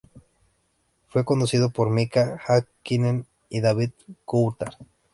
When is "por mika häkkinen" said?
1.69-3.27